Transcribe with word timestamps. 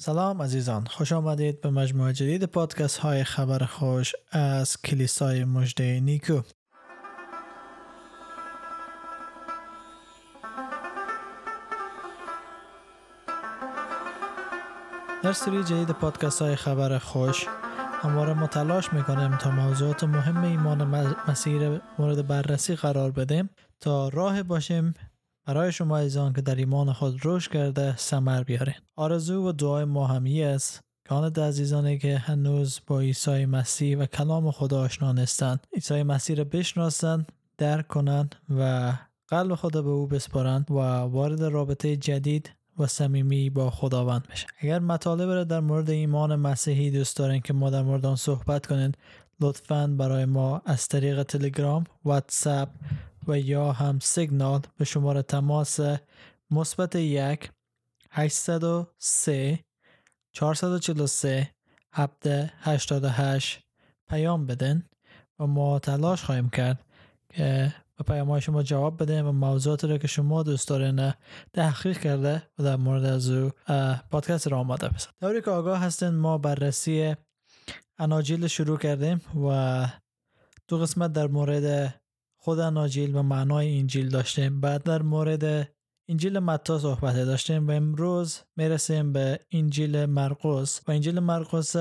سلام 0.00 0.42
عزیزان 0.42 0.84
خوش 0.86 1.12
آمدید 1.12 1.60
به 1.60 1.70
مجموعه 1.70 2.12
جدید 2.12 2.44
پادکست 2.44 2.98
های 2.98 3.24
خبر 3.24 3.58
خوش 3.64 4.14
از 4.32 4.82
کلیسای 4.82 5.44
مجده 5.44 6.00
نیکو. 6.00 6.40
در 15.22 15.32
سری 15.32 15.64
جدید 15.64 15.90
پادکست 15.90 16.42
های 16.42 16.56
خبر 16.56 16.98
خوش 16.98 17.46
همواره 18.02 18.34
ما 18.34 18.46
تلاش 18.46 18.92
می‌کنیم 18.92 19.36
تا 19.36 19.50
موضوعات 19.50 20.04
مهم 20.04 20.44
ایمان 20.44 20.84
مسیر 21.28 21.80
مورد 21.98 22.26
بررسی 22.26 22.76
قرار 22.76 23.10
بدیم 23.10 23.50
تا 23.80 24.08
راه 24.08 24.42
باشیم 24.42 24.94
برای 25.48 25.72
شما 25.72 25.98
عزیزان 25.98 26.32
که 26.32 26.40
در 26.40 26.54
ایمان 26.54 26.92
خود 26.92 27.20
رشد 27.24 27.52
کرده 27.52 27.96
سمر 27.96 28.42
بیارین. 28.42 28.74
آرزو 28.96 29.48
و 29.48 29.52
دعای 29.52 29.84
ما 29.84 30.06
همی 30.06 30.42
است. 30.42 30.80
که 31.08 31.14
آن 31.14 31.34
عزیزانی 31.34 31.98
که 31.98 32.18
هنوز 32.18 32.80
با 32.86 33.00
عیسی 33.00 33.46
مسیح 33.46 33.98
و 33.98 34.06
کلام 34.06 34.50
خدا 34.50 34.80
آشنا 34.80 35.12
نیستند 35.12 35.66
عیسی 35.72 36.02
مسیح 36.02 36.36
را 36.36 36.44
بشناسند 36.44 37.32
درک 37.58 37.88
کنند 37.88 38.36
و 38.58 38.92
قلب 39.28 39.54
خود 39.54 39.72
به 39.72 39.78
او 39.78 40.06
بسپارند 40.06 40.70
و 40.70 40.74
وارد 40.74 41.42
رابطه 41.42 41.96
جدید 41.96 42.50
و 42.78 42.86
صمیمی 42.86 43.50
با 43.50 43.70
خداوند 43.70 44.28
بشه. 44.30 44.46
اگر 44.58 44.78
مطالب 44.78 45.30
را 45.30 45.44
در 45.44 45.60
مورد 45.60 45.90
ایمان 45.90 46.36
مسیحی 46.36 46.90
دوست 46.90 47.16
دارین 47.16 47.40
که 47.40 47.52
ما 47.52 47.70
در 47.70 47.82
مورد 47.82 48.06
آن 48.06 48.16
صحبت 48.16 48.66
کنید 48.66 48.98
لطفا 49.40 49.86
برای 49.86 50.24
ما 50.24 50.62
از 50.64 50.88
طریق 50.88 51.22
تلگرام 51.22 51.84
واتساپ 52.04 52.68
و 53.26 53.38
یا 53.38 53.72
هم 53.72 53.98
سیگنال 53.98 54.60
به 54.78 54.84
شماره 54.84 55.22
تماس 55.22 55.80
مثبت 56.50 56.94
یک 56.94 57.50
803 58.10 59.58
443 60.32 61.50
788 61.92 63.60
پیام 64.08 64.46
بدن 64.46 64.82
و 65.38 65.46
ما 65.46 65.78
تلاش 65.78 66.24
خواهیم 66.24 66.50
کرد 66.50 66.84
که 67.28 67.74
به 67.96 68.04
پیام 68.04 68.30
های 68.30 68.40
شما 68.40 68.62
جواب 68.62 69.02
بده 69.02 69.22
و 69.22 69.32
موضوعات 69.32 69.84
رو 69.84 69.98
که 69.98 70.06
شما 70.08 70.42
دوست 70.42 70.68
دارین 70.68 71.12
تحقیق 71.52 71.98
کرده 71.98 72.42
و 72.58 72.62
در 72.62 72.76
مورد 72.76 73.04
از 73.04 73.30
او 73.30 73.50
پادکست 74.10 74.48
را 74.48 74.58
آماده 74.58 74.88
بسید 74.88 75.10
دوری 75.20 75.42
که 75.42 75.50
آگاه 75.50 75.80
هستین 75.80 76.08
ما 76.08 76.38
بررسی 76.38 77.14
اناجیل 77.98 78.46
شروع 78.46 78.78
کردیم 78.78 79.20
و 79.46 79.86
دو 80.68 80.78
قسمت 80.78 81.12
در 81.12 81.26
مورد 81.26 81.94
خود 82.48 82.58
اناجیل 82.58 83.16
و 83.16 83.22
معنای 83.22 83.78
انجیل 83.78 84.08
داشتیم. 84.08 84.60
بعد 84.60 84.82
در 84.82 85.02
مورد 85.02 85.68
انجیل 86.08 86.38
متا 86.38 86.78
صحبت 86.78 87.16
داشتیم 87.16 87.68
و 87.68 87.70
امروز 87.70 88.38
می‌رسیم 88.56 89.12
به 89.12 89.40
انجیل 89.50 90.06
مرقس. 90.06 90.80
و 90.88 90.90
انجیل 90.90 91.18
مرقس 91.18 91.76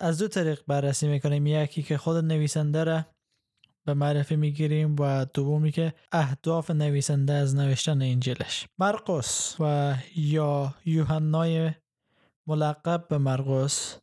از 0.00 0.18
دو 0.18 0.28
طریق 0.28 0.60
بررسی 0.66 1.08
می‌کنیم. 1.08 1.46
یکی 1.46 1.82
که 1.82 1.98
خود 1.98 2.24
نویسنده 2.24 2.84
را 2.84 3.06
به 3.84 3.94
معرفی 3.94 4.36
می‌گیریم 4.36 4.96
و 5.00 5.26
دومی 5.34 5.72
که 5.72 5.94
اهداف 6.12 6.70
نویسنده 6.70 7.32
از 7.32 7.56
نوشتن 7.56 8.02
انجیلش 8.02 8.68
مرقس 8.78 9.56
و 9.60 9.94
یا 10.16 10.74
یوحنای 10.84 11.70
ملقب 12.46 13.06
به 13.08 13.18
مرقس. 13.18 13.98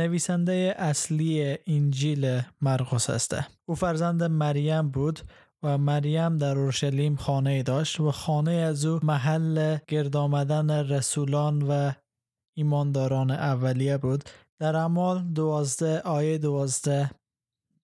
نویسنده 0.00 0.74
اصلی 0.78 1.56
انجیل 1.66 2.40
مرقس 2.60 3.10
است 3.10 3.36
او 3.66 3.74
فرزند 3.74 4.22
مریم 4.22 4.88
بود 4.88 5.20
و 5.62 5.78
مریم 5.78 6.36
در 6.36 6.58
اورشلیم 6.58 7.16
خانه 7.16 7.62
داشت 7.62 8.00
و 8.00 8.10
خانه 8.10 8.52
از 8.52 8.84
او 8.84 9.00
محل 9.02 9.78
گرد 9.88 10.16
آمدن 10.16 10.70
رسولان 10.70 11.62
و 11.62 11.92
ایمانداران 12.54 13.30
اولیه 13.30 13.98
بود. 13.98 14.24
در 14.58 14.76
اعمال 14.76 15.22
دوازده 15.22 16.00
آیه 16.00 16.38
دوازده 16.38 17.10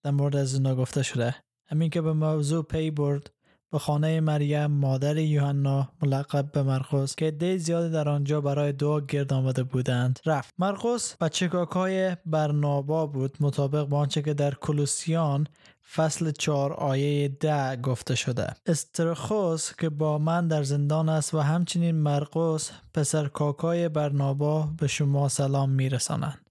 در 0.03 0.11
مورد 0.11 0.35
از 0.35 0.55
اونا 0.55 0.75
گفته 0.75 1.03
شده. 1.03 1.35
همین 1.65 1.89
که 1.89 2.01
به 2.01 2.13
موضوع 2.13 2.63
پی 2.63 2.91
برد. 2.91 3.34
به 3.71 3.79
خانه 3.79 4.19
مریم 4.19 4.65
مادر 4.65 5.17
یوحنا 5.17 5.89
ملقب 6.01 6.51
به 6.51 6.63
مرقس 6.63 7.15
که 7.15 7.25
عده 7.25 7.57
زیادی 7.57 7.89
در 7.89 8.09
آنجا 8.09 8.41
برای 8.41 8.71
دعا 8.71 8.99
گرد 8.99 9.33
آمده 9.33 9.63
بودند 9.63 10.19
رفت. 10.25 10.53
مرقس 10.59 11.15
بچه 11.21 11.49
های 11.49 12.17
برنابا 12.25 13.07
بود 13.07 13.37
مطابق 13.39 13.83
با 13.83 13.97
آنچه 13.97 14.21
که 14.21 14.33
در 14.33 14.53
کلوسیان 14.53 15.47
فصل 15.93 16.31
چهار 16.31 16.73
آیه 16.73 17.27
ده 17.27 17.75
گفته 17.75 18.15
شده. 18.15 18.53
استرخوس 18.65 19.73
که 19.73 19.89
با 19.89 20.17
من 20.17 20.47
در 20.47 20.63
زندان 20.63 21.09
است 21.09 21.33
و 21.33 21.39
همچنین 21.39 21.95
مرقس 21.95 22.71
پسر 22.93 23.27
کاکای 23.27 23.89
برنابا 23.89 24.69
به 24.77 24.87
شما 24.87 25.29
سلام 25.29 25.69
میرسانند. 25.69 26.45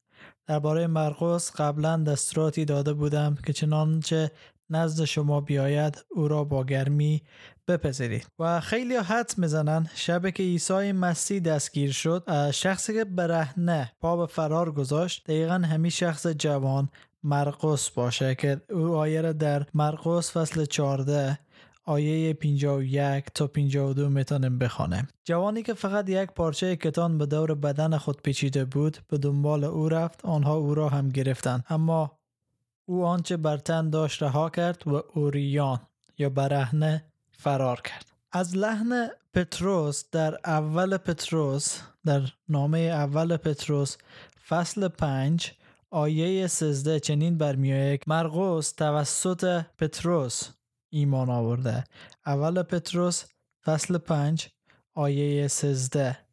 درباره 0.46 0.86
مرقس 0.86 1.52
قبلا 1.56 1.96
دستوراتی 1.96 2.64
داده 2.64 2.92
بودم 2.92 3.34
که 3.46 3.52
چنانچه 3.52 4.30
نزد 4.70 5.04
شما 5.04 5.40
بیاید 5.40 6.04
او 6.10 6.28
را 6.28 6.44
با 6.44 6.64
گرمی 6.64 7.22
بپذیرید. 7.68 8.26
و 8.38 8.60
خیلی 8.60 8.96
حد 8.96 9.34
می‌زنن 9.38 9.88
شب 9.94 10.30
که 10.30 10.42
عیسی 10.42 10.92
مسیح 10.92 11.40
دستگیر 11.40 11.92
شد 11.92 12.50
شخصی 12.50 12.94
که 12.94 13.04
برهنه 13.04 13.92
پا 14.00 14.16
به 14.16 14.26
فرار 14.26 14.72
گذاشت 14.72 15.24
دقیقا 15.24 15.54
همین 15.54 15.90
شخص 15.90 16.26
جوان 16.26 16.88
مرقس 17.22 17.90
باشه 17.90 18.34
که 18.34 18.60
او 18.70 18.96
آیه 18.96 19.20
را 19.20 19.32
در 19.32 19.66
مرقس 19.74 20.36
فصل 20.36 20.64
14 20.64 21.38
آیه 21.84 22.32
51 22.34 23.24
تا 23.34 23.46
52 23.46 24.08
می‌تونیم 24.08 24.58
بخوانیم 24.58 25.08
جوانی 25.24 25.62
که 25.62 25.74
فقط 25.74 26.08
یک 26.08 26.30
پارچه 26.30 26.76
کتان 26.76 27.18
به 27.18 27.26
دور 27.26 27.54
بدن 27.54 27.96
خود 27.96 28.22
پیچیده 28.22 28.64
بود 28.64 28.98
به 29.08 29.18
دنبال 29.18 29.64
او 29.64 29.88
رفت 29.88 30.24
آنها 30.24 30.54
او 30.54 30.74
را 30.74 30.88
هم 30.88 31.08
گرفتند. 31.08 31.64
اما 31.68 32.18
او 32.86 33.04
آنچه 33.06 33.36
بر 33.36 33.56
تن 33.56 33.90
داشت 33.90 34.22
رها 34.22 34.50
کرد 34.50 34.88
و 34.88 35.02
اوریان 35.14 35.80
یا 36.18 36.28
برهنه 36.30 37.04
فرار 37.32 37.80
کرد. 37.80 38.06
از 38.32 38.56
لحن 38.56 39.08
پتروس 39.34 40.04
در 40.12 40.38
اول 40.44 40.96
پتروس 40.96 41.78
در 42.04 42.22
نامه 42.48 42.78
اول 42.78 43.36
پتروس 43.36 43.96
فصل 44.48 44.88
پنج 44.88 45.52
آیه 45.90 46.46
سزده 46.46 47.00
چنین 47.00 47.38
برمیآید 47.38 48.04
مرقس 48.06 48.72
توسط 48.72 49.64
پتروس 49.78 50.42
ایمان 50.90 51.30
آورده. 51.30 51.84
اول 52.26 52.62
پتروس 52.62 53.24
فصل 53.64 53.98
پنج 53.98 54.48
آیه 54.94 55.48
سزده. 55.48 56.23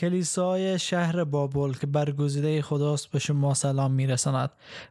کلیسای 0.00 0.78
شهر 0.78 1.24
بابل 1.24 1.72
که 1.72 1.86
برگزیده 1.86 2.62
خداست 2.62 3.10
به 3.10 3.18
شما 3.18 3.54
سلام 3.54 3.92
میرساند 3.92 4.50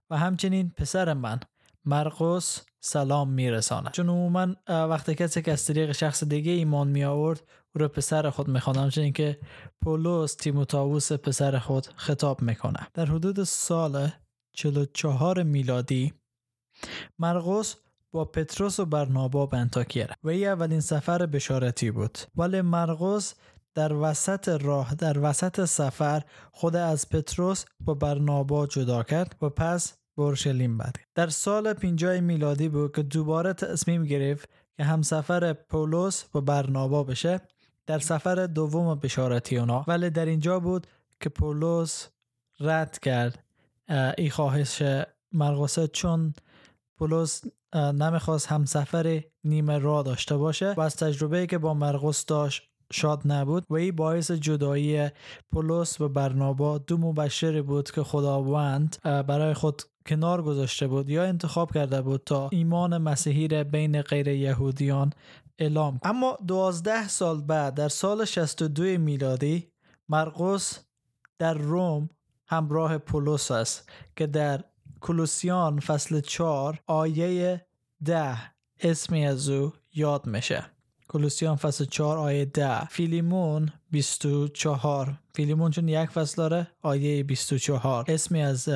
و 0.10 0.18
همچنین 0.18 0.70
پسر 0.70 1.14
من 1.14 1.40
مرقس 1.86 2.62
سلام 2.80 3.30
میرساند. 3.30 3.92
چون 3.92 4.10
عموما 4.10 4.56
وقتی 4.68 5.16
کسی 5.16 5.42
که 5.42 5.52
از 5.52 5.66
طریق 5.66 5.92
شخص 5.92 6.24
دیگه 6.24 6.52
ایمان 6.52 6.88
می 6.88 7.04
آورد 7.04 7.40
او 7.76 7.82
را 7.82 7.88
پسر 7.88 8.30
خود 8.30 8.48
می‌خوانم 8.48 8.90
چون 8.90 9.12
که 9.12 9.40
پولس 9.82 10.36
تیموتائوس 10.36 11.12
پسر 11.12 11.60
خود 11.60 11.88
خطاب 11.96 12.42
می‌کنه 12.42 12.88
در 12.94 13.06
حدود 13.06 13.44
سال 13.44 14.10
44 14.54 15.44
میلادی 15.44 16.14
مرقس 17.20 17.76
با 18.12 18.26
پتروس 18.26 18.80
و 18.80 18.86
برنابا 18.86 19.46
به 19.46 19.58
انتاکیه 19.58 20.08
و 20.24 20.30
ای 20.30 20.48
اولین 20.48 20.82
سفر 20.82 21.26
بشارتی 21.26 21.92
بود. 21.92 22.18
ولی 22.36 22.62
مرقس 22.62 23.36
در 23.80 23.94
وسط 23.94 24.50
راه 24.50 24.96
در 24.96 25.20
وسط 25.20 25.66
سفر 25.66 26.24
خود 26.52 26.76
از 26.76 27.10
پتروس 27.10 27.66
و 27.88 27.96
برنابا 27.96 28.68
جدا 28.68 29.04
کرد 29.04 29.36
و 29.42 29.50
پس 29.50 29.94
اورشلیم 30.16 30.78
بعد. 30.78 30.96
در 31.16 31.28
سال 31.28 31.74
50 31.74 32.20
میلادی 32.20 32.70
بود 32.70 32.96
که 32.96 33.04
دوباره 33.04 33.54
تصمیم 33.54 34.04
گرفت 34.04 34.50
که 34.78 34.84
همسفر 34.84 35.54
پولس 35.54 36.26
و 36.36 36.42
برنابا 36.42 37.04
بشه. 37.04 37.42
در 37.86 38.00
سفر 38.00 38.46
دوم 38.46 38.96
بشارتی 38.96 39.58
اونا. 39.58 39.86
ولی 39.88 40.10
در 40.10 40.26
اینجا 40.26 40.60
بود 40.60 40.88
که 41.20 41.30
پولس 41.30 42.10
رد 42.60 43.00
کرد 43.00 43.44
ای 44.18 44.30
خواهش 44.30 44.84
مرقسه 45.32 45.88
چون 45.88 46.34
پولس 46.98 47.44
نمی‌خواست 47.76 48.48
همسفر 48.48 49.24
نیمه 49.44 49.78
را 49.78 50.04
داشته 50.04 50.38
باشه. 50.38 50.74
و 50.78 50.82
از 50.82 50.96
تجربه 50.96 51.48
که 51.48 51.58
با 51.58 51.74
مرقس 51.74 52.26
داشت 52.26 52.69
شاد 52.94 53.22
نبود 53.26 53.66
و 53.70 53.76
این 53.76 53.96
باعث 53.96 54.32
جدایی 54.32 55.10
پولس 55.52 56.02
و 56.02 56.10
برنابا 56.10 56.78
دو 56.78 56.98
مبشر 56.98 57.62
بود 57.62 57.92
که 57.92 58.04
خداوند 58.04 58.98
برای 59.04 59.54
خود 59.54 59.82
کنار 60.06 60.42
گذاشته 60.42 60.88
بود 60.88 61.10
یا 61.10 61.24
انتخاب 61.24 61.74
کرده 61.74 62.02
بود 62.02 62.22
تا 62.26 62.50
ایمان 62.52 62.98
مسیحی 62.98 63.48
را 63.48 63.64
بین 63.64 64.02
غیر 64.02 64.28
یهودیان 64.28 65.14
اعلام 65.60 66.00
اما 66.04 66.38
دوازده 66.48 67.08
سال 67.08 67.42
بعد 67.42 67.74
در 67.74 67.88
سال 67.88 68.26
62 68.26 68.84
میلادی 68.84 69.72
مرقس 70.10 70.80
در 71.40 71.54
روم 71.54 72.10
همراه 72.48 72.98
پولس 72.98 73.52
است 73.52 73.92
که 74.16 74.28
در 74.28 74.64
کلوسیان 75.02 75.80
فصل 75.80 76.22
4 76.22 76.80
آیه 76.88 77.66
ده 78.06 78.38
اسمی 78.80 79.28
از 79.28 79.50
او 79.50 79.74
یاد 79.94 80.28
میشه. 80.28 80.79
کلوسیان 81.10 81.56
فصل 81.56 81.86
4 81.86 82.18
آیه 82.18 82.46
10 82.46 82.86
فیلیمون 82.86 83.72
24 83.92 85.14
فیلیمون 85.34 85.72
چون 85.72 85.88
یک 85.88 86.10
فصل 86.10 86.36
داره 86.38 86.68
آیه 86.82 87.24
24 87.24 88.06
اسمی 88.08 88.42
از 88.42 88.70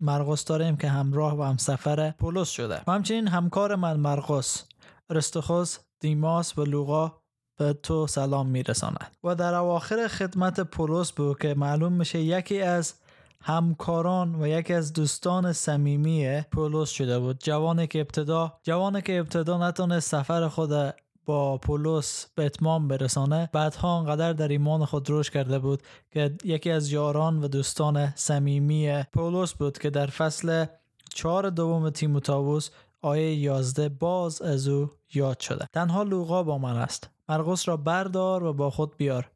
مرقس 0.00 0.44
داریم 0.44 0.76
که 0.76 0.88
همراه 0.88 1.38
و 1.38 1.42
همسفر 1.42 2.10
پولس 2.10 2.48
شده. 2.48 2.82
و 2.86 2.92
همچنین 2.92 3.28
همکار 3.28 3.74
من 3.74 3.96
مرقس 3.96 4.64
رستخوز 5.10 5.78
دیماس 6.00 6.58
و 6.58 6.64
لوقا 6.64 7.12
به 7.58 7.72
تو 7.72 8.06
سلام 8.06 8.48
میرساند. 8.48 9.16
و 9.24 9.34
در 9.34 9.54
اواخر 9.54 10.08
خدمت 10.08 10.60
پولس 10.60 11.12
بود 11.12 11.38
که 11.38 11.54
معلوم 11.54 11.92
میشه 11.92 12.18
یکی 12.18 12.60
از 12.62 12.94
همکاران 13.40 14.34
و 14.42 14.46
یکی 14.46 14.74
از 14.74 14.92
دوستان 14.92 15.52
صمیمی 15.52 16.40
پولس 16.40 16.90
شده 16.90 17.18
بود. 17.18 17.38
جوانی 17.38 17.86
که 17.86 18.00
ابتدا 18.00 18.58
جوانی 18.62 19.02
که 19.02 19.18
ابتدا 19.18 19.68
نتونه 19.68 20.00
سفر 20.00 20.48
خود 20.48 20.94
با 21.26 21.58
پولس 21.58 22.26
به 22.34 22.46
اتمام 22.46 22.88
برسانه. 22.88 23.50
بعدها 23.52 23.98
انقدر 23.98 24.32
در 24.32 24.48
ایمان 24.48 24.84
خود 24.84 25.06
رشد 25.10 25.32
کرده 25.32 25.58
بود 25.58 25.82
که 26.10 26.34
یکی 26.44 26.70
از 26.70 26.92
یاران 26.92 27.44
و 27.44 27.48
دوستان 27.48 28.12
صمیمی 28.16 29.02
پولس 29.12 29.52
بود 29.52 29.78
که 29.78 29.90
در 29.90 30.06
فصل 30.06 30.66
چهار 31.14 31.50
دوم 31.50 31.90
تیموتائوس 31.90 32.70
آیه 33.02 33.34
11 33.34 33.88
باز 33.88 34.42
از 34.42 34.68
او 34.68 34.90
یاد 35.14 35.40
شده. 35.40 35.66
تنها 35.72 36.02
لوقا 36.02 36.42
با 36.42 36.58
من 36.58 36.76
است. 36.76 37.10
مرقس 37.28 37.68
را 37.68 37.76
بردار 37.76 38.44
و 38.44 38.52
با 38.52 38.70
خود 38.70 38.96
بیار 38.96 39.30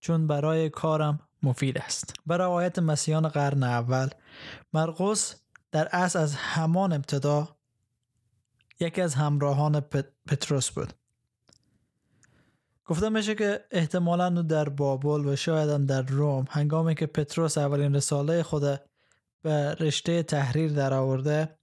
چون 0.00 0.26
برای 0.26 0.70
کارم 0.70 1.20
مفید 1.42 1.78
است. 1.78 2.14
برای 2.26 2.46
آیت 2.46 2.78
مسیحان 2.78 3.28
قرن 3.28 3.62
اول 3.62 4.08
مرقس 4.72 5.36
در 5.70 5.88
اصل 5.92 6.18
از 6.18 6.34
همان 6.34 6.92
ابتدا 6.92 7.48
یکی 8.80 9.00
از 9.00 9.14
همراهان 9.14 9.80
پتروس 10.26 10.70
بود. 10.70 10.92
گفته 12.88 13.08
میشه 13.08 13.34
که 13.34 13.64
احتمالا 13.70 14.30
در 14.30 14.68
بابل 14.68 15.26
و 15.26 15.36
شاید 15.36 15.70
هم 15.70 15.86
در 15.86 16.02
روم 16.02 16.44
هنگامی 16.50 16.94
که 16.94 17.06
پتروس 17.06 17.58
اولین 17.58 17.94
رساله 17.94 18.42
خود 18.42 18.80
به 19.42 19.74
رشته 19.74 20.22
تحریر 20.22 20.72
در 20.72 20.94
آورده 20.94 21.58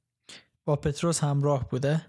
با 0.66 0.76
پتروس 0.76 1.24
همراه 1.24 1.70
بوده. 1.70 2.06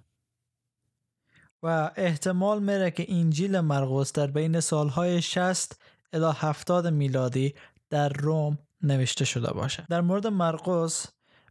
و 1.63 1.91
احتمال 1.97 2.63
میره 2.63 2.91
که 2.91 3.07
انجیل 3.09 3.61
مرقس 3.61 4.13
در 4.13 4.27
بین 4.27 4.61
سالهای 4.61 5.23
60 5.23 5.81
الی 6.13 6.33
70 6.35 6.87
میلادی 6.87 7.55
در 7.91 8.09
روم 8.09 8.59
نوشته 8.83 9.25
شده 9.25 9.53
باشه. 9.53 9.87
در 9.91 10.01
مورد 10.01 10.27
مرقس 10.27 11.07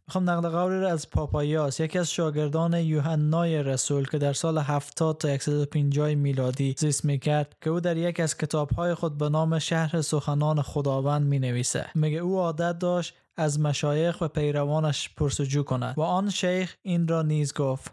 می‌خوام 0.08 0.30
نقل 0.30 0.48
قولی 0.48 0.80
را 0.80 0.88
از 0.92 1.10
پاپایاس 1.10 1.80
یکی 1.80 1.98
از 1.98 2.10
شاگردان 2.10 2.74
یوحنای 2.74 3.62
رسول 3.62 4.08
که 4.08 4.18
در 4.18 4.32
سال 4.32 4.58
70 4.58 5.18
تا 5.18 5.38
150 5.38 6.14
میلادی 6.14 6.74
زیست 6.78 7.04
می‌کرد 7.04 7.56
که 7.60 7.70
او 7.70 7.80
در 7.80 7.96
یک 7.96 8.20
از 8.20 8.36
کتابهای 8.36 8.94
خود 8.94 9.18
به 9.18 9.28
نام 9.28 9.58
شهر 9.58 10.00
سخنان 10.00 10.62
خداوند 10.62 11.26
می 11.26 11.38
نویسه 11.38 11.86
میگه 11.94 12.18
او 12.18 12.38
عادت 12.38 12.78
داشت 12.78 13.14
از 13.36 13.60
مشایخ 13.60 14.20
و 14.20 14.28
پیروانش 14.28 15.14
پرسجو 15.14 15.62
کند 15.62 15.98
و 15.98 16.02
آن 16.02 16.30
شیخ 16.30 16.76
این 16.82 17.08
را 17.08 17.22
نیز 17.22 17.54
گفت 17.54 17.92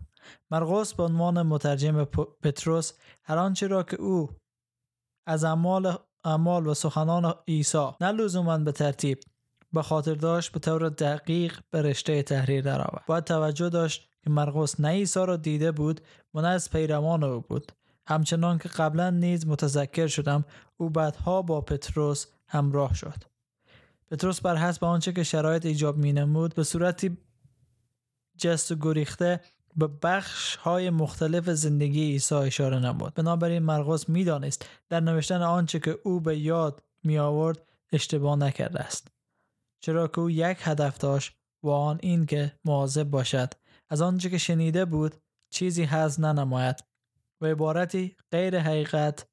مرقس 0.52 0.94
به 0.94 1.04
عنوان 1.04 1.42
مترجم 1.42 2.04
پتروس 2.44 2.94
هر 3.24 3.38
آنچه 3.38 3.68
را 3.68 3.84
که 3.84 4.02
او 4.02 4.30
از 5.28 5.44
اعمال 5.44 5.98
اعمال 6.26 6.68
و 6.68 6.74
سخنان 6.74 7.34
عیسی 7.48 7.88
نه 8.02 8.12
لزوما 8.12 8.58
به 8.58 8.72
ترتیب 8.72 9.20
به 9.74 9.82
خاطر 9.82 10.14
داشت 10.14 10.52
به 10.52 10.60
طور 10.60 10.90
دقیق 10.90 11.60
به 11.72 11.82
رشته 11.82 12.24
تحریر 12.24 12.62
درآورد. 12.62 13.06
باید 13.08 13.24
توجه 13.24 13.70
داشت 13.70 14.10
که 14.24 14.30
مرقس 14.30 14.80
نه 14.80 14.88
عیسی 14.88 15.26
را 15.26 15.36
دیده 15.36 15.72
بود 15.72 16.02
و 16.34 16.42
نه 16.42 16.48
از 16.48 16.70
پیروان 16.70 17.24
او 17.24 17.42
بود. 17.42 17.72
همچنان 18.08 18.58
که 18.58 18.70
قبلا 18.70 19.10
نیز 19.10 19.48
متذکر 19.48 20.08
شدم 20.08 20.46
او 20.78 20.90
بعدها 20.90 21.42
با 21.42 21.62
پتروس 21.62 22.26
همراه 22.48 22.94
شد. 22.94 23.24
پتروس 24.12 24.42
بر 24.42 24.56
حسب 24.56 24.84
آنچه 24.86 25.14
که 25.14 25.24
شرایط 25.24 25.66
ایجاب 25.66 25.98
می 25.98 26.14
نمود 26.14 26.56
به 26.56 26.64
صورتی 26.64 27.18
جست 28.38 28.72
و 28.72 28.76
گریخته 28.76 29.40
به 29.76 29.88
بخش 29.88 30.56
های 30.56 30.90
مختلف 30.90 31.50
زندگی 31.50 32.04
عیسی 32.04 32.36
اشاره 32.36 32.80
نمود. 32.80 33.14
بنابراین 33.14 33.64
مرقس 33.64 34.10
می‌دانست 34.10 34.66
در 34.90 35.00
نوشتن 35.00 35.42
آنچه 35.42 35.80
که 35.80 36.00
او 36.04 36.20
به 36.20 36.38
یاد 36.38 36.84
می 37.04 37.18
آورد 37.20 37.62
اشتباه 37.94 38.36
نکرده 38.36 38.80
است. 38.80 39.13
چرا 39.84 40.08
که 40.08 40.20
او 40.20 40.30
یک 40.30 40.58
هدف 40.62 40.98
داشت 40.98 41.36
و 41.64 41.70
آن 41.70 42.00
این 42.02 42.26
که 42.26 42.52
مواظب 42.66 43.04
باشد. 43.04 43.54
از 43.90 44.02
آنچه 44.02 44.30
که 44.30 44.38
شنیده 44.38 44.86
بود 44.86 45.16
چیزی 45.54 45.84
هز 45.84 46.20
ننماید 46.20 46.84
و 47.42 47.46
عبارتی 47.46 48.16
غیر 48.32 48.60
حقیقت 48.60 49.28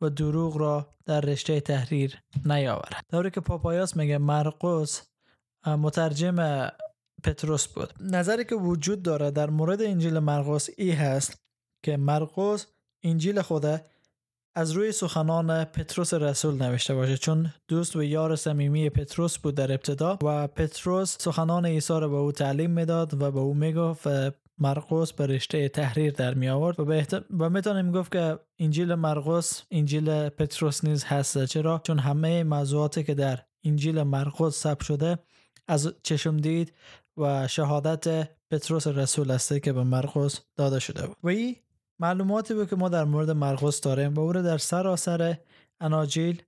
و 0.00 0.10
دروغ 0.10 0.56
را 0.56 0.94
در 1.06 1.20
رشته 1.20 1.60
تحریر 1.60 2.22
نیاورد. 2.44 3.04
طوری 3.10 3.30
که 3.30 3.40
پاپایاس 3.40 3.96
میگه 3.96 4.18
مرقس 4.18 5.06
مترجم 5.66 6.68
پتروس 7.24 7.66
بود. 7.66 7.94
نظری 8.00 8.44
که 8.44 8.54
وجود 8.54 9.02
داره 9.02 9.30
در 9.30 9.50
مورد 9.50 9.82
انجیل 9.82 10.18
مرقس 10.18 10.68
ای 10.78 10.90
هست 10.90 11.42
که 11.84 11.96
مرقس 11.96 12.66
انجیل 13.04 13.42
خوده 13.42 13.84
از 14.58 14.72
روی 14.72 14.92
سخنان 14.92 15.64
پتروس 15.64 16.14
رسول 16.14 16.62
نوشته 16.62 16.94
باشه 16.94 17.16
چون 17.16 17.52
دوست 17.68 17.96
و 17.96 18.02
یار 18.02 18.36
صمیمی 18.36 18.90
پتروس 18.90 19.38
بود 19.38 19.54
در 19.54 19.72
ابتدا 19.72 20.18
و 20.22 20.46
پتروس 20.46 21.16
سخنان 21.20 21.66
عیسی 21.66 21.92
را 21.92 22.08
به 22.08 22.16
او 22.16 22.32
تعلیم 22.32 22.70
می‌داد 22.70 23.22
و 23.22 23.30
به 23.30 23.40
او 23.40 23.54
می‌گفت 23.54 24.06
مرقس 24.58 25.12
به 25.12 25.26
رشته 25.26 25.68
تحریر 25.68 26.12
در 26.12 26.34
می 26.34 26.48
آورد 26.48 26.80
و, 26.80 26.84
به 26.84 27.06
و 27.38 27.50
می‌تونیم 27.50 27.92
گفت 27.92 28.12
که 28.12 28.38
انجیل 28.58 28.94
مرقس 28.94 29.62
انجیل 29.70 30.28
پتروس 30.28 30.84
نیز 30.84 31.04
هست. 31.04 31.44
چرا؟ 31.44 31.80
چون 31.84 31.98
همه 31.98 32.44
موضوعاتی 32.44 33.04
که 33.04 33.14
در 33.14 33.38
انجیل 33.64 34.02
مرقس 34.02 34.62
ثبت 34.62 34.82
شده 34.82 35.18
از 35.68 35.92
چشم 36.02 36.36
دید 36.36 36.72
و 37.16 37.48
شهادت 37.48 38.28
پتروس 38.50 38.86
رسول 38.86 39.30
است 39.30 39.62
که 39.62 39.72
به 39.72 39.84
مرقس 39.84 40.40
داده 40.56 40.78
شده 40.78 41.06
بود. 41.06 41.16
و 41.22 41.28
این 41.28 41.56
معلوماتی 42.00 42.54
بود 42.54 42.70
که 42.70 42.76
ما 42.76 42.88
در 42.88 43.04
مورد 43.04 43.30
مرقس 43.30 43.80
داریم 43.80 44.14
و 44.14 44.20
او 44.20 44.32
در 44.32 44.58
سراسر 44.58 45.36
اناجیل 45.80 46.42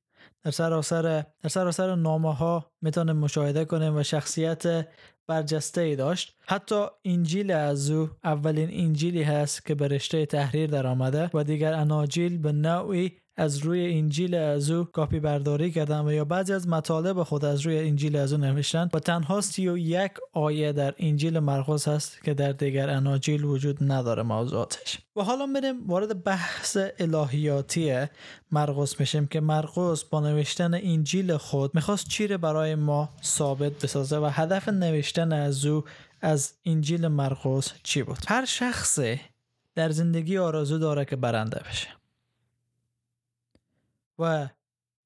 در 0.44 0.50
سراسر 0.50 1.02
در 1.42 1.48
سراسر 1.48 1.94
نامه 1.94 2.34
ها 2.34 2.72
می‌تونیم 2.82 3.16
مشاهده 3.16 3.64
کنیم 3.64 3.96
و 3.96 4.02
شخصیت 4.02 4.88
برجسته 5.28 5.80
ای 5.80 5.96
داشت. 5.96 6.36
حتی 6.46 6.86
انجیل 7.04 7.50
از 7.50 7.90
او 7.90 8.08
اولین 8.24 8.68
انجیلی 8.72 9.22
هست 9.22 9.66
که 9.66 9.74
به 9.74 9.88
رشته 9.88 10.26
تحریر 10.26 10.70
در 10.70 10.86
آمده 10.86 11.30
و 11.34 11.44
دیگر 11.44 11.72
اناجیل 11.72 12.38
به 12.38 12.52
نوعی 12.52 13.18
از 13.38 13.58
روی 13.58 13.92
انجیل 13.92 14.34
از 14.34 14.70
او 14.70 14.84
کاپی 14.84 15.20
برداری 15.20 15.70
کردن 15.70 16.00
و 16.00 16.12
یا 16.12 16.24
بعضی 16.24 16.52
از 16.52 16.68
مطالب 16.68 17.22
خود 17.22 17.44
از 17.44 17.60
روی 17.60 17.78
انجیل 17.78 18.16
از 18.16 18.32
او 18.32 18.38
نوشتن 18.38 18.88
و 18.94 18.98
تنها 18.98 19.40
سی 19.40 19.68
و 19.68 19.78
یک 19.78 20.12
آیه 20.32 20.72
در 20.72 20.94
انجیل 20.98 21.38
مرقس 21.38 21.88
هست 21.88 22.22
که 22.24 22.34
در 22.34 22.52
دیگر 22.52 22.90
اناجیل 22.90 23.44
وجود 23.44 23.92
نداره 23.92 24.22
موضوعاتش. 24.22 24.98
و 25.16 25.22
حالا 25.22 25.46
میریم 25.46 25.86
وارد 25.86 26.24
بحث 26.24 26.78
الهیاتی 26.98 28.06
مرقس 28.52 29.00
میشیم 29.00 29.26
که 29.26 29.40
مرقس 29.40 30.04
با 30.04 30.20
نوشتن 30.20 30.74
انجیل 30.74 31.36
خود 31.36 31.74
می‌خواست 31.74 32.08
چی 32.08 32.26
برای 32.26 32.74
ما 32.74 33.08
ثابت 33.24 33.72
بسازه 33.84 34.18
و 34.18 34.30
هدف 34.32 34.68
نوشتن 34.68 35.32
از 35.32 35.66
او 35.66 35.84
از 36.20 36.54
انجیل 36.64 37.08
مرقس 37.08 37.72
چی 37.82 38.02
بود؟ 38.02 38.18
هر 38.28 38.44
شخصی 38.44 39.20
در 39.74 39.90
زندگی 39.90 40.38
آرزو 40.38 40.78
داره 40.78 41.04
که 41.04 41.16
برنده 41.16 41.60
بشه. 41.68 41.97
و 44.18 44.48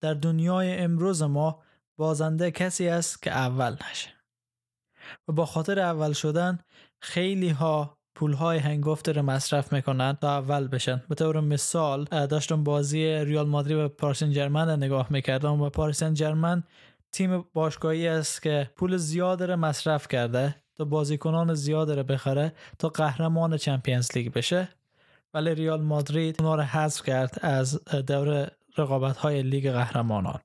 در 0.01 0.15
دنیای 0.15 0.79
امروز 0.79 1.23
ما 1.23 1.63
بازنده 1.97 2.51
کسی 2.51 2.89
است 2.89 3.23
که 3.23 3.31
اول 3.31 3.77
نشه. 3.91 4.11
و 5.29 5.33
با 5.33 5.47
خاطر 5.47 5.81
اول 5.81 6.13
شدن 6.13 6.59
خیلی 7.01 7.49
ها 7.49 7.99
پول 8.15 8.33
های 8.33 8.59
هنگفت 8.59 9.09
رو 9.09 9.23
مصرف 9.23 9.73
می‌کنن 9.73 10.19
تا 10.21 10.39
اول 10.39 10.69
بشن. 10.69 11.03
به 11.09 11.15
طور 11.15 11.41
مثال 11.41 12.05
داشتم 12.05 12.65
بازی 12.65 13.25
ریال 13.25 13.47
مادرید 13.47 13.77
و 13.77 13.89
پارسن 13.89 14.31
جرمن 14.31 14.83
نگاه 14.83 15.07
می‌کردم 15.11 15.61
و 15.61 15.71
پارسن 15.71 16.15
جرمن 16.15 16.63
تیم 17.13 17.45
باشگاهی 17.53 18.09
است 18.09 18.43
که 18.43 18.71
پول 18.77 18.97
زیاد 18.97 19.43
رو 19.43 19.57
مصرف 19.57 20.09
کرده 20.09 20.55
تا 20.75 20.85
بازیکنان 20.85 21.55
زیاد 21.55 21.91
رو 21.91 22.03
بخره 22.03 22.53
تا 22.79 22.89
قهرمان 22.89 23.57
چمپیونز 23.57 24.17
لیگ 24.17 24.33
بشه. 24.33 24.69
ولی 25.35 25.55
ریال 25.55 25.83
مادرید 25.83 26.37
اونا 26.43 26.55
رو 26.55 26.63
حذف 26.63 27.03
کرد 27.03 27.39
از 27.43 27.85
دور 27.85 28.51
رقابت 28.77 29.17
های 29.17 29.43
لیگ 29.43 29.71
قهرمانان. 29.71 30.41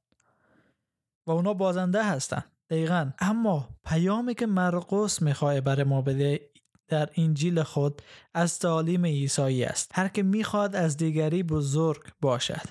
و 1.28 1.32
اونا 1.32 1.54
بازنده 1.54 2.04
هستن 2.04 2.44
دقیقا. 2.70 3.12
اما 3.20 3.70
پیامی 3.86 4.36
که 4.36 4.46
مرقس 4.46 5.22
می‌خواه 5.22 5.62
برای 5.62 5.84
ما 5.84 6.02
بده 6.02 6.50
در 6.88 7.10
انجیل 7.16 7.64
خود 7.64 8.02
از 8.34 8.60
تعالیم 8.60 9.06
عیسایی 9.06 9.64
است. 9.64 9.92
هر 9.94 10.08
که 10.08 10.24
می‌خواد 10.24 10.76
از 10.76 10.98
دیگری 10.98 11.44
بزرگ 11.44 12.02
باشد 12.22 12.68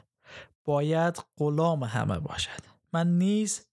باید 0.65 1.25
غلام 1.39 1.85
همه 1.85 2.19
باشد. 2.19 2.63
من 2.93 3.19
نیز 3.19 3.67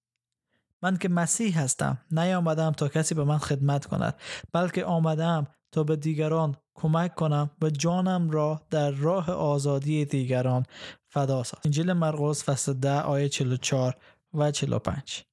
من 0.82 0.98
که 0.98 1.10
مسیح 1.10 1.60
هستم 1.60 1.98
نیامدم 2.12 2.72
تا 2.72 2.88
کسی 2.88 3.16
به 3.16 3.24
من 3.24 3.38
خدمت 3.38 3.86
کند 3.86 4.16
بلکه 4.54 4.86
آمدم 4.86 5.48
تا 5.72 5.84
به 5.84 5.96
دیگران 5.96 6.56
کمک 6.74 7.16
کنم 7.16 7.50
و 7.62 7.70
جانم 7.70 8.30
را 8.30 8.62
در 8.70 8.92
راه 8.92 9.32
آزادی 9.32 10.06
دیگران 10.06 10.66
فدا 11.14 11.44
ساز. 11.44 11.60
انجیل 11.66 11.94
مرقس 11.94 12.44
فصل 12.44 12.74
10 12.74 13.02
آیه 13.02 13.30
44 13.30 13.96
و 14.34 14.52
45 14.52 15.24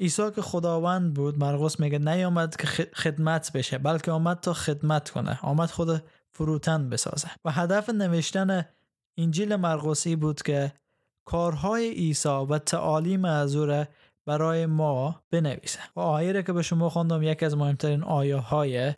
عیسی 0.00 0.30
که 0.30 0.42
خداوند 0.42 1.14
بود 1.14 1.38
مرقس 1.38 1.80
میگه 1.80 1.98
نیامد 1.98 2.56
که 2.56 2.66
خدمت 2.94 3.52
بشه 3.52 3.78
بلکه 3.78 4.10
آمد 4.10 4.40
تا 4.40 4.52
خدمت 4.52 5.10
کنه. 5.10 5.38
آمد 5.42 5.70
خود 5.70 6.02
فروتن 6.32 6.88
بسازه. 6.88 7.28
و 7.44 7.50
هدف 7.50 7.90
نوشتن 7.90 8.64
انجیل 9.18 9.56
مرقسی 9.56 10.16
بود 10.16 10.42
که 10.42 10.72
کارهای 11.24 11.90
عیسی 11.90 12.28
و 12.28 12.58
تعالیم 12.58 13.24
از 13.24 13.56
او 13.56 13.84
برای 14.26 14.66
ما 14.66 15.22
بنویسه. 15.30 15.80
و 15.96 16.00
آیه 16.00 16.42
که 16.42 16.52
به 16.52 16.62
شما 16.62 16.88
خواندم 16.88 17.22
یکی 17.22 17.44
از 17.44 17.56
مهمترین 17.56 18.02
آیه 18.02 18.36
های 18.36 18.94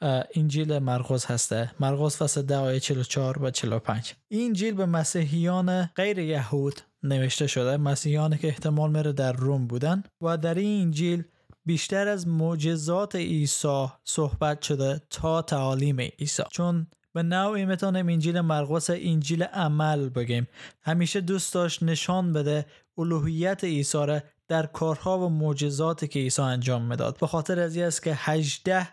انجیل 0.00 0.78
مرقس 0.78 1.26
هسته. 1.26 1.70
مرقس 1.80 2.22
فصل 2.22 2.42
10 2.42 2.56
آیه 2.56 2.80
44 2.80 3.42
و 3.42 3.50
45 3.50 4.14
این 4.28 4.46
انجیل 4.46 4.74
به 4.74 4.86
مسیحیان 4.86 5.90
غیر 5.96 6.18
یهود 6.18 6.80
نوشته 7.02 7.46
شده. 7.46 7.76
مسیحیانی 7.76 8.38
که 8.38 8.48
احتمال 8.48 8.96
میره 8.96 9.12
در 9.12 9.32
روم 9.32 9.66
بودن. 9.66 10.02
و 10.20 10.36
در 10.36 10.54
این 10.54 10.82
انجیل 10.82 11.24
بیشتر 11.64 12.08
از 12.08 12.28
معجزات 12.28 13.16
عیسی 13.16 13.86
صحبت 14.04 14.62
شده 14.62 15.00
تا 15.10 15.42
تعالیم 15.42 16.00
عیسی. 16.00 16.42
چون 16.50 16.86
به 17.14 17.22
نوعی 17.22 17.64
می‌تونیم 17.64 18.08
انجیل 18.08 18.40
مرقس 18.40 18.90
انجیل 18.90 19.42
عمل 19.42 20.08
بگیم. 20.08 20.48
همیشه 20.82 21.20
دوست 21.20 21.54
داشت 21.54 21.82
نشان 21.82 22.32
بده 22.32 22.66
الوهیت 22.98 23.64
عیسی 23.64 24.20
در 24.48 24.66
کارها 24.66 25.18
و 25.18 25.28
معجزاتی 25.28 26.08
که 26.08 26.18
عیسی 26.18 26.42
انجام 26.42 26.82
می‌داد. 26.82 27.18
به 27.20 27.26
خاطر 27.26 27.60
از 27.60 27.76
است 27.76 28.02
که 28.02 28.12
18 28.16 28.88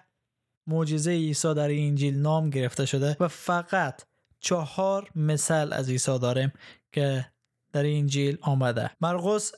معجزه 0.68 1.12
عیسی 1.12 1.54
در 1.54 1.70
انجیل 1.70 2.18
نام 2.18 2.50
گرفته 2.50 2.86
شده 2.86 3.18
و 3.20 3.28
فقط 3.28 4.02
چهار 4.40 5.10
مثال 5.16 5.74
از 5.74 5.90
عیسی 5.90 6.20
داریم 6.20 6.52
که 6.92 7.26
در 7.74 7.86
انجیل 7.86 8.38
آمده. 8.42 8.92
مرقس 9.02 9.52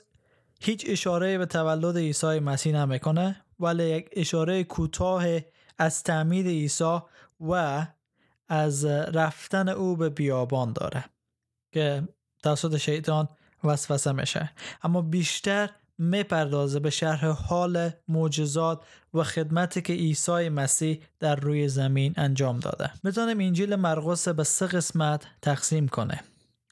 هیچ 0.62 0.86
اشاره 0.88 1.38
به 1.38 1.46
تولد 1.46 1.98
عیسی 1.98 2.40
مسیح 2.40 2.76
نمی‌کنه 2.76 3.42
ولی 3.60 3.84
یک 3.84 4.10
اشاره 4.12 4.64
کوتاه 4.64 5.26
از 5.78 6.04
تعمید 6.04 6.48
عیسی 6.48 7.00
و 7.40 7.86
از 8.48 8.86
رفتن 8.86 9.70
او 9.70 9.96
به 9.96 10.10
بیابان 10.10 10.74
داره 10.74 11.06
که 11.72 12.08
توسط 12.44 12.78
شیطان 12.78 13.30
وسوسه 13.64 14.12
میشه. 14.12 14.52
اما 14.84 15.02
بیشتر 15.02 15.70
می‌پردازه 15.98 16.80
به 16.80 16.90
شرح 16.90 17.26
حال 17.26 17.90
معجزات 18.08 18.84
و 19.14 19.24
خدمتی 19.24 19.82
که 19.82 19.94
عیسی 19.94 20.50
مسیح 20.50 21.02
در 21.20 21.36
روی 21.36 21.68
زمین 21.68 22.14
انجام 22.18 22.60
داده. 22.60 22.92
می‌تونیم 23.04 23.40
انجیل 23.40 23.76
مرقس 23.76 24.28
به 24.28 24.44
سه 24.44 24.68
قسمت 24.68 25.26
تقسیم 25.42 25.88
کنه. 25.88 26.22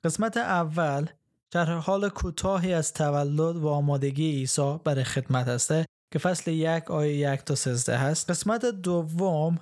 قسمت 0.03 0.37
اول 0.37 1.05
شرح 1.53 1.77
حال 1.77 2.09
کوتاهی 2.09 2.73
از 2.73 2.93
تولد 2.93 3.55
و 3.55 3.67
آمادگی 3.67 4.31
عیسی 4.31 4.79
برای 4.83 5.03
خدمت 5.03 5.47
هسته 5.47 5.85
که 6.11 6.19
فصل 6.19 6.51
یک 6.51 6.91
آیه 6.91 7.33
یک 7.33 7.39
تا 7.39 7.55
سزده 7.55 7.97
هست. 7.97 8.29
قسمت 8.29 8.65
دوم 8.65 9.59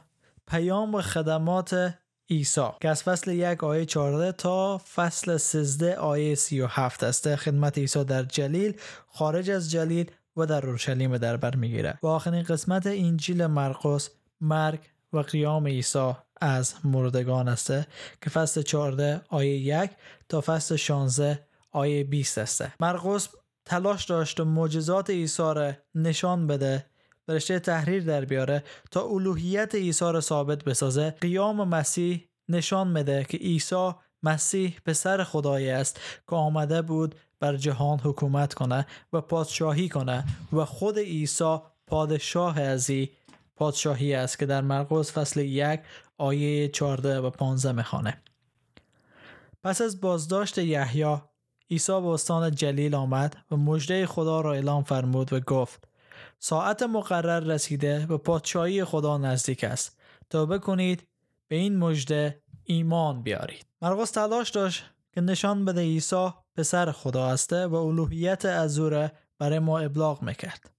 پیام 0.48 0.96
و 0.96 1.02
خدمات 1.02 1.94
عیسی 2.32 2.68
که 2.82 2.90
از 2.90 3.04
فصل 3.04 3.32
یک 3.32 3.64
آیه 3.64 3.86
14 3.86 4.32
تا 4.32 4.78
فصل 4.78 5.38
13 5.38 5.96
آیه 5.96 6.36
37 6.36 7.04
است. 7.04 7.36
خدمت 7.36 7.78
عیسی 7.78 8.04
در 8.04 8.24
جلیل 8.24 8.74
خارج 9.08 9.50
از 9.50 9.72
جلیل 9.72 10.12
و 10.38 10.46
در 10.46 10.66
اورشلیم 10.66 11.18
در 11.18 11.38
بر 11.38 11.56
می‌گیره 11.56 12.00
و 12.04 12.08
آخرین 12.08 12.44
قسمت 12.44 12.88
انجیل 12.88 13.46
مرقس 13.46 14.10
مرگ 14.42 14.80
و 15.14 15.20
قیام 15.20 15.68
عیسی 15.68 16.14
از 16.42 16.74
مردگان 16.84 17.48
است 17.48 17.74
که 18.22 18.30
فصل 18.30 18.62
14 18.62 19.22
آیه 19.30 19.58
1 19.58 19.90
تا 20.30 20.42
فصل 20.42 20.76
16 20.76 21.40
آیه 21.72 22.04
20 22.04 22.38
است. 22.38 22.66
مرقس 22.80 23.28
تلاش 23.66 24.06
داشت 24.06 24.40
معجزات 24.40 25.10
عیسی 25.10 25.44
را 25.44 25.72
نشان 25.96 26.48
بده 26.48 26.86
برشته 27.32 27.60
تحریر 27.60 28.04
در 28.04 28.26
بیاره 28.26 28.64
تا 28.92 29.02
الوهیت 29.02 29.76
عیسی 29.76 30.06
را 30.06 30.22
ثابت 30.22 30.64
بسازه. 30.64 31.10
قیام 31.22 31.68
مسیح 31.68 32.30
نشان 32.50 32.88
میده 32.88 33.24
که 33.30 33.38
عیسی 33.38 33.92
مسیح 34.24 34.78
پسر 34.86 35.24
خدای 35.24 35.70
است 35.70 36.00
که 36.30 36.36
آمده 36.36 36.82
بود 36.82 37.16
بر 37.40 37.58
جهان 37.58 38.00
حکومت 38.00 38.54
کنه 38.54 38.88
و 39.14 39.22
پادشاهی 39.22 39.90
کنه 39.90 40.24
و 40.54 40.66
خود 40.66 41.00
عیسی 41.00 41.58
پادشاه 41.88 42.60
ازی 42.60 43.10
پادشاهی 43.56 44.14
است 44.14 44.40
که 44.40 44.46
در 44.46 44.62
مرقس 44.62 45.12
فصل 45.12 45.40
یک 45.40 45.80
آیه 46.18 46.68
14 46.68 47.20
و 47.20 47.30
15 47.30 47.72
می‌خوانه. 47.72 48.18
پس 49.64 49.82
از 49.82 50.02
بازداشت 50.02 50.58
یحیی 50.58 51.18
عیسی 51.70 52.02
به 52.02 52.08
استان 52.08 52.56
جلیل 52.56 52.96
آمد 52.96 53.38
و 53.52 53.58
مژده 53.58 54.08
خدا 54.08 54.42
را 54.42 54.54
اعلام 54.54 54.84
فرمود 54.84 55.34
و 55.34 55.40
گفت 55.40 55.91
ساعت 56.44 56.84
مقرر 56.84 57.40
رسیده 57.40 58.06
و 58.06 58.18
پادشاهی 58.18 58.84
خدا 58.84 59.18
نزدیک 59.18 59.64
است. 59.64 60.00
تا 60.30 60.46
بکنید 60.46 61.08
به 61.48 61.56
این 61.56 61.78
مژده 61.78 62.42
ایمان 62.64 63.24
بیارید. 63.24 63.66
مرقس 63.82 64.12
تلاش 64.12 64.50
داشت 64.50 64.86
که 65.14 65.22
نشان 65.22 65.66
بده 65.66 65.82
عیسی 65.82 66.30
پسر 66.56 66.92
خدا 66.92 67.28
است 67.28 67.54
و 67.54 67.76
الوهیت 67.76 68.46
از 68.46 68.80
او 68.80 69.08
برای 69.40 69.60
ما 69.60 69.80
ابلاغ 69.80 70.22
می‌کرد. 70.22 70.72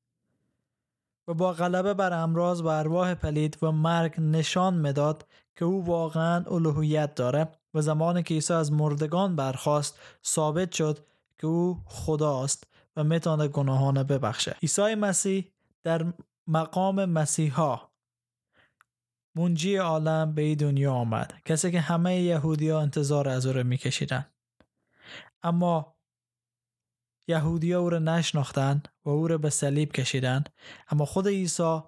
و 1.29 1.35
با 1.35 1.53
غلبه 1.53 1.95
بر 1.95 2.13
امراض 2.13 2.61
و 2.61 2.67
ارواح 2.67 3.15
پلید 3.15 3.59
و 3.63 3.73
مرگ 3.73 4.21
نشان 4.21 4.75
می‌داد 4.75 5.27
که 5.57 5.65
او 5.65 5.85
واقعا 5.85 6.45
الوهیت 6.45 7.15
داره 7.15 7.49
و 7.75 7.81
زمانی 7.81 8.23
که 8.23 8.35
عیسی 8.35 8.55
از 8.55 8.73
مردگان 8.73 9.37
برخواست 9.37 9.99
ثابت 10.27 10.73
شد 10.73 11.07
که 11.39 11.47
او 11.47 11.83
خداست 11.87 12.67
و 12.97 13.05
می‌تونه 13.05 13.49
گناهان 13.49 14.03
ببخشه 14.03 14.57
عیسی 14.63 14.95
مسیح 14.95 15.53
در 15.83 16.13
مقام 16.47 17.05
مسیحا 17.05 17.93
منجی 19.35 19.77
عالم 19.77 20.35
به 20.35 20.43
این 20.43 20.59
دنیا 20.59 20.93
آمد. 20.93 21.35
کسی 21.45 21.71
که 21.71 21.81
همه 21.81 22.21
یهودی 22.21 22.69
ها 22.69 22.81
انتظار 22.81 23.29
از 23.29 23.47
او 23.47 23.53
را 23.53 23.63
میکشیدن 23.63 24.27
اما 25.43 25.97
یهودی 27.29 27.73
ها 27.73 27.81
او 27.81 27.91
را 27.91 27.99
نشناختن 27.99 28.83
و 29.05 29.11
او 29.11 29.29
را 29.29 29.39
به 29.39 29.51
صلیب 29.51 29.93
کشیدن 29.93 30.45
اما 30.89 31.05
خود 31.05 31.29
عیسی 31.29 31.81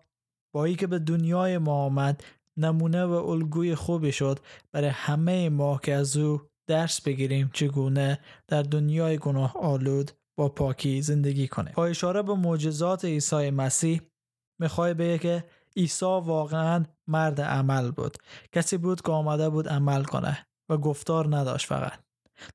با 0.53 0.65
ای 0.65 0.75
که 0.75 0.87
به 0.87 0.99
دنیای 0.99 1.59
ما 1.59 1.85
آمد 1.85 2.25
نمونه 2.57 3.05
و 3.05 3.13
الگوی 3.13 3.75
خوبی 3.75 4.13
شد. 4.13 4.39
برای 4.73 4.89
همه 4.89 5.49
ما 5.49 5.79
که 5.79 5.95
از 5.95 6.17
او 6.17 6.41
درس 6.67 7.01
بگیریم 7.01 7.51
چگونه 7.53 8.21
در 8.49 8.63
دنیای 8.63 9.19
گناه 9.19 9.57
آلود 9.57 10.11
با 10.37 10.49
پاکی 10.49 11.03
زندگی 11.03 11.49
کنه. 11.49 11.73
با 11.75 11.87
اشاره 11.87 12.23
به 12.23 12.35
معجزات 12.35 13.05
عیسی 13.05 13.51
مسیح 13.51 14.01
می‌خوای 14.61 14.95
بگه 14.95 15.19
که 15.19 15.45
عیسی 15.77 16.05
واقعا 16.05 16.85
مرد 17.07 17.41
عمل 17.41 17.91
بود. 17.91 18.17
کسی 18.53 18.77
بود 18.77 19.03
که 19.03 19.13
آمده 19.13 19.49
بود 19.49 19.69
عمل 19.69 20.05
کنه 20.05 20.47
و 20.69 20.77
گفتار 20.77 21.37
نداشت 21.37 21.67
فقط. 21.67 21.93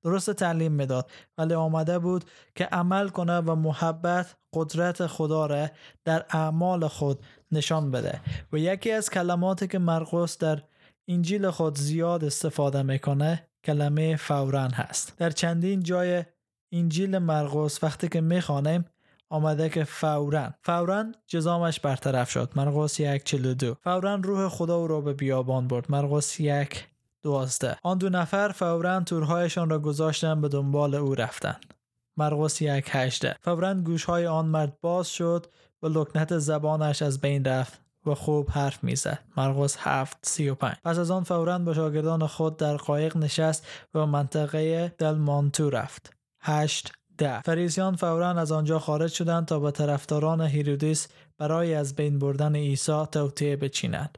درست 0.04 0.30
تعلیم 0.30 0.72
می‌داد 0.72 1.12
ولی 1.38 1.54
آمده 1.54 2.00
بود 2.00 2.26
که 2.56 2.66
عمل 2.66 3.10
کنه 3.10 3.38
و 3.38 3.56
محبت 3.56 4.36
قدرت 4.54 5.08
خدا 5.08 5.46
را 5.46 5.68
در 6.06 6.26
اعمال 6.30 6.88
خود 6.88 7.26
نشان 7.52 7.92
بده. 7.92 8.22
و 8.54 8.58
یکی 8.58 8.92
از 8.92 9.10
کلماتی 9.10 9.68
که 9.68 9.80
مرقس 9.80 10.38
در 10.38 10.64
انجیل 11.08 11.50
خود 11.50 11.78
زیاد 11.78 12.24
استفاده 12.24 12.84
می‌کنه 12.84 13.48
کلمه 13.66 14.16
فورا 14.16 14.68
هست. 14.68 15.18
در 15.18 15.30
چندین 15.30 15.84
جای 15.84 16.24
انجیل 16.72 17.18
مرقس 17.18 17.84
وقتی 17.84 18.10
که 18.10 18.22
می‌خوانیم 18.22 18.86
آمده 19.30 19.70
که 19.70 19.84
فورا 19.84 20.50
فورا 20.62 21.06
جزامش 21.28 21.80
برطرف 21.80 22.32
شد. 22.32 22.52
مرقس 22.56 23.00
یک 23.00 23.24
چلو 23.24 23.54
دو. 23.54 23.76
فورا 23.84 24.16
روح 24.16 24.50
خدا 24.50 24.76
او 24.76 24.88
را 24.88 25.02
به 25.02 25.14
بیابان 25.14 25.68
برد. 25.68 25.86
مرقس 25.92 26.40
یک 26.40 26.88
دوازده. 27.24 27.78
آن 27.84 27.98
دو 27.98 28.10
نفر 28.10 28.50
فورا 28.50 29.00
تورهایشان 29.00 29.70
را 29.70 29.80
گذاشتن 29.80 30.42
به 30.42 30.48
دنبال 30.48 30.96
او 30.96 31.16
رفتند 31.16 31.74
مرقس 32.18 32.62
یک 32.62 32.86
هشته 32.92 33.36
فورا 33.42 33.74
گوشهای 33.74 34.28
آن 34.28 34.46
مرد 34.46 34.82
باز 34.82 35.08
شد 35.08 35.46
و 35.84 35.88
لکنت 35.88 36.38
زبانش 36.38 37.02
از 37.02 37.22
بین 37.22 37.46
رفت 37.46 37.82
و 38.06 38.16
خوب 38.16 38.50
حرف 38.50 38.84
می‌زد. 38.84 39.20
مرقس 39.38 39.78
هفت 39.80 40.18
سی 40.22 40.50
و 40.50 40.56
پنج. 40.56 40.76
پس 40.86 40.98
از 40.98 41.12
آن 41.12 41.24
فورا 41.24 41.60
با 41.60 41.74
شاگردان 41.74 42.28
خود 42.28 42.58
در 42.58 42.78
قایق 42.78 43.18
نشست 43.18 43.68
و 43.94 44.06
منطقه 44.06 44.94
دلمانوته 44.98 45.70
رفت. 45.70 46.19
هشت 46.42 46.92
ده. 47.18 47.42
فریسیان 47.42 47.96
فورا 47.96 48.30
از 48.30 48.52
آنجا 48.52 48.80
خارج 48.80 49.12
شدند 49.12 49.46
تا 49.46 49.60
به 49.60 49.72
طرفداران 49.72 50.42
هیرودیس 50.42 51.08
برای 51.38 51.74
از 51.74 51.96
بین 51.96 52.20
بردن 52.20 52.56
عیسی 52.56 53.06
توطئه 53.12 53.56
بچینند. 53.56 54.18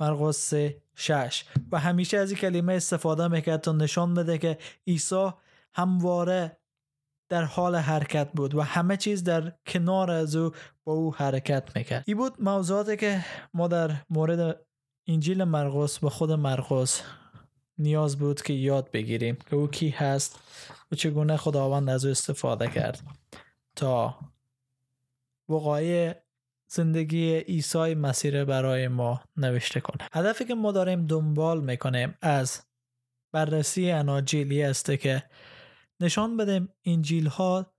مرقس 0.00 0.54
6 0.94 1.44
و 1.72 1.78
همیشه 1.78 2.18
از 2.18 2.30
این 2.30 2.40
کلمه 2.40 2.72
استفاده 2.74 3.28
می‌کرد 3.28 3.60
تا 3.60 3.72
نشان 3.72 4.14
بده 4.14 4.38
که 4.38 4.58
عیسی 4.86 5.30
همواره 5.74 6.56
در 7.28 7.44
حال 7.44 7.76
حرکت 7.76 8.32
بود 8.32 8.54
و 8.54 8.62
همه 8.62 8.96
چیز 8.96 9.24
در 9.24 9.52
کنار 9.66 10.10
از 10.10 10.36
او 10.36 10.52
با 10.84 10.92
او 10.92 11.14
حرکت 11.14 11.76
می‌کرد. 11.76 12.04
این 12.06 12.16
بود 12.16 12.42
موضوعاتی 12.42 12.96
که 12.96 13.24
ما 13.54 13.68
در 13.68 13.90
مورد 14.10 14.66
انجیل 15.08 15.44
مرقس 15.44 16.04
و 16.04 16.08
خود 16.08 16.32
مرقس 16.32 17.02
نیاز 17.78 18.18
بود 18.18 18.42
که 18.42 18.52
یاد 18.52 18.90
بگیریم 18.90 19.38
که 19.50 19.56
او 19.56 19.68
کی 19.68 19.88
هست 19.88 20.40
و 20.92 20.94
چگونه 20.94 21.36
خداوند 21.36 21.90
از 21.90 22.04
او 22.04 22.10
استفاده 22.10 22.68
کرد. 22.68 23.00
تا 23.76 24.18
وقایع 25.48 26.14
زندگی 26.68 27.38
عیسی 27.38 27.94
مسیر 27.94 28.44
برای 28.44 28.88
ما 28.88 29.20
نوشته 29.36 29.80
کنه. 29.80 30.08
هدفی 30.12 30.44
که 30.44 30.54
ما 30.54 30.72
داریم 30.72 31.06
دنبال 31.06 31.64
می‌کنیم 31.64 32.14
از 32.20 32.62
بررسی 33.32 33.90
اناجیلی 33.90 34.62
است 34.62 34.98
که 34.98 35.22
نشان 36.00 36.36
بدیم 36.36 36.68
انجیل 36.84 37.26
ها 37.26 37.72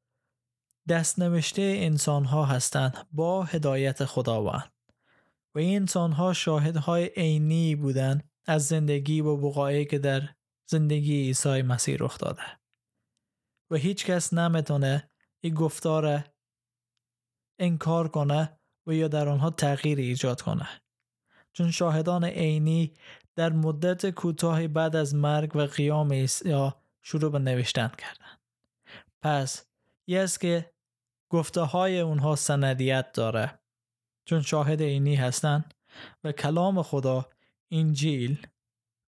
دست 0.90 1.20
نوشته 1.20 1.62
انسان 1.62 2.26
ها 2.26 2.46
هستند 2.46 3.08
با 3.12 3.44
هدایت 3.44 4.06
خداوند. 4.06 4.72
و 5.56 5.60
این 5.60 5.76
انسان 5.76 6.12
ها 6.12 6.34
شاهد 6.34 6.78
های 6.78 7.06
عینی 7.06 7.76
بودند. 7.76 8.30
از 8.46 8.68
زندگی 8.68 9.22
و 9.22 9.28
وقایعی 9.28 9.86
که 9.86 10.00
در 10.00 10.30
زندگی 10.66 11.22
عیسی 11.22 11.62
مسیح 11.62 11.98
رخ 12.00 12.18
داده. 12.18 12.44
و 13.72 13.76
هیچ 13.76 14.06
کس 14.06 14.34
نمی‌تونه 14.34 15.10
این 15.40 15.54
گفتار 15.54 16.24
انکار 17.60 18.08
کنه 18.08 18.60
و 18.88 18.94
یا 18.94 19.08
در 19.08 19.30
آنها 19.30 19.50
تغییر 19.50 19.98
ایجاد 19.98 20.42
کنه. 20.42 20.68
چون 21.54 21.72
شاهدان 21.72 22.24
عینی 22.24 22.94
در 23.36 23.50
مدت 23.54 24.10
کوتاهی 24.10 24.68
بعد 24.68 24.96
از 24.96 25.16
مرگ 25.16 25.56
و 25.56 25.60
قیام 25.60 26.14
عیسی 26.14 26.72
شروع 27.02 27.32
به 27.32 27.40
نوشتن 27.40 27.92
کردن 27.98 28.38
پس 29.22 29.66
یه 30.08 30.28
که 30.42 30.74
گفته 31.30 31.62
های 31.62 32.00
اونها 32.00 32.36
سندیت 32.36 33.12
داره. 33.12 33.60
چون 34.26 34.42
شاهد 34.42 34.82
عینی 34.82 35.16
هستند 35.16 35.74
و 36.24 36.32
کلام 36.32 36.82
خدا 36.82 37.30
انجیل 37.74 38.48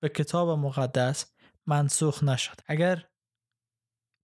و 0.03 0.07
کتاب 0.07 0.49
مقدس 0.59 1.33
منسوخ 1.67 2.23
نشد. 2.23 2.55
اگر 2.67 3.05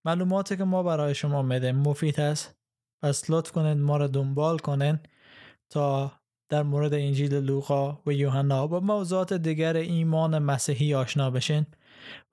معلوماتی 0.05 0.57
که 0.57 0.63
ما 0.63 0.83
برای 0.83 1.15
شما 1.15 1.41
میده 1.41 1.71
مفید 1.71 2.19
است 2.19 2.55
پس 3.03 3.29
لطف 3.29 3.51
کنید 3.51 3.77
ما 3.77 3.97
را 3.97 4.07
دنبال 4.07 4.57
کنید 4.57 5.09
تا 5.69 6.11
در 6.49 6.63
مورد 6.63 6.93
انجیل 6.93 7.33
لوقا 7.33 8.01
و 8.05 8.11
یوحنا 8.11 8.67
و 8.67 8.79
موضوعات 8.79 9.33
دیگر 9.33 9.75
ایمان 9.75 10.39
مسیحی 10.39 10.93
آشنا 10.95 11.31
بشین. 11.31 11.65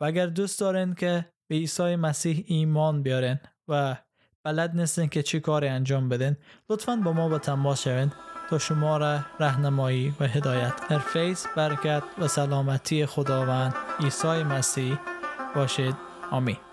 و 0.01 0.05
اگر 0.05 0.27
دوست 0.27 0.61
دارین 0.61 0.95
که 0.95 1.33
به 1.51 1.57
عیسی 1.57 1.97
مسیح 1.97 2.45
ایمان 2.47 3.03
بیارین 3.03 3.39
و 3.69 3.97
بلد 4.45 4.77
نیستین 4.77 5.09
که 5.09 5.23
چی 5.23 5.41
کاری 5.41 5.69
انجام 5.69 6.09
بدین 6.09 6.37
لطفا 6.71 6.97
با 6.97 7.13
ما 7.13 7.29
به 7.29 7.39
تماس 7.39 7.83
شوین. 7.83 8.13
تا 8.51 8.59
شما 8.59 8.97
را 8.97 9.19
رهنمایی 9.41 10.15
و 10.21 10.25
هدایت. 10.25 10.89
در 10.89 10.99
فیض 10.99 11.47
برکت 11.57 12.03
و 12.19 12.29
سلامتی 12.29 13.07
خداوند 13.07 13.75
عیسی 14.01 14.43
مسیح 14.43 14.99
باشید. 15.55 15.97
آمین. 16.31 16.68